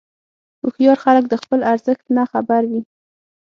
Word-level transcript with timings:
هوښیار 0.61 0.97
خلک 1.05 1.23
د 1.29 1.33
خپل 1.43 1.59
ارزښت 1.71 2.05
نه 2.17 2.23
خبر 2.31 2.61
وي. 2.71 2.81